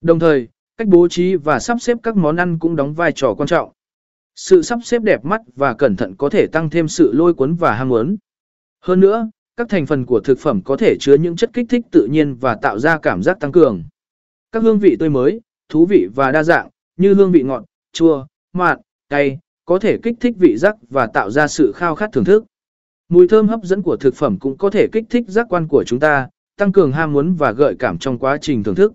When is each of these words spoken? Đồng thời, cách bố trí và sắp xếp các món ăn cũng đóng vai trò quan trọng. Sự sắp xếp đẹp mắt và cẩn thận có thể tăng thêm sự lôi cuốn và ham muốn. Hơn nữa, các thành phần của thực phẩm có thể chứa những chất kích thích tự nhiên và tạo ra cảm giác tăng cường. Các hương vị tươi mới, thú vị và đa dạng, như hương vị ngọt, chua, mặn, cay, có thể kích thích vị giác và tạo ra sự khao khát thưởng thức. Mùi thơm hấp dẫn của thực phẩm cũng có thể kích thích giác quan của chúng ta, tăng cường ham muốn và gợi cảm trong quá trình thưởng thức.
Đồng 0.00 0.18
thời, 0.18 0.48
cách 0.76 0.88
bố 0.88 1.08
trí 1.08 1.36
và 1.36 1.58
sắp 1.58 1.76
xếp 1.80 1.98
các 2.02 2.16
món 2.16 2.36
ăn 2.36 2.58
cũng 2.58 2.76
đóng 2.76 2.94
vai 2.94 3.12
trò 3.12 3.34
quan 3.34 3.46
trọng. 3.46 3.72
Sự 4.34 4.62
sắp 4.62 4.78
xếp 4.84 5.02
đẹp 5.02 5.24
mắt 5.24 5.40
và 5.56 5.74
cẩn 5.74 5.96
thận 5.96 6.14
có 6.16 6.28
thể 6.28 6.46
tăng 6.46 6.70
thêm 6.70 6.88
sự 6.88 7.12
lôi 7.12 7.34
cuốn 7.34 7.54
và 7.54 7.74
ham 7.74 7.88
muốn. 7.88 8.16
Hơn 8.80 9.00
nữa, 9.00 9.30
các 9.56 9.68
thành 9.68 9.86
phần 9.86 10.06
của 10.06 10.20
thực 10.20 10.38
phẩm 10.38 10.62
có 10.64 10.76
thể 10.76 10.96
chứa 11.00 11.14
những 11.14 11.36
chất 11.36 11.50
kích 11.52 11.66
thích 11.68 11.82
tự 11.90 12.06
nhiên 12.06 12.34
và 12.34 12.54
tạo 12.62 12.78
ra 12.78 12.98
cảm 12.98 13.22
giác 13.22 13.40
tăng 13.40 13.52
cường. 13.52 13.84
Các 14.52 14.62
hương 14.62 14.78
vị 14.78 14.96
tươi 15.00 15.10
mới, 15.10 15.40
thú 15.68 15.86
vị 15.86 16.08
và 16.14 16.32
đa 16.32 16.42
dạng, 16.42 16.68
như 16.96 17.14
hương 17.14 17.32
vị 17.32 17.42
ngọt, 17.42 17.64
chua, 17.92 18.26
mặn, 18.52 18.78
cay, 19.08 19.38
có 19.64 19.78
thể 19.78 19.98
kích 20.02 20.14
thích 20.20 20.34
vị 20.38 20.56
giác 20.56 20.76
và 20.90 21.06
tạo 21.06 21.30
ra 21.30 21.48
sự 21.48 21.72
khao 21.74 21.94
khát 21.94 22.12
thưởng 22.12 22.24
thức. 22.24 22.44
Mùi 23.08 23.28
thơm 23.28 23.48
hấp 23.48 23.60
dẫn 23.62 23.82
của 23.82 23.96
thực 23.96 24.14
phẩm 24.14 24.38
cũng 24.38 24.56
có 24.56 24.70
thể 24.70 24.86
kích 24.92 25.04
thích 25.10 25.24
giác 25.28 25.46
quan 25.50 25.68
của 25.68 25.84
chúng 25.86 26.00
ta, 26.00 26.28
tăng 26.56 26.72
cường 26.72 26.92
ham 26.92 27.12
muốn 27.12 27.34
và 27.34 27.52
gợi 27.52 27.76
cảm 27.78 27.98
trong 27.98 28.18
quá 28.18 28.38
trình 28.40 28.62
thưởng 28.62 28.74
thức. 28.74 28.92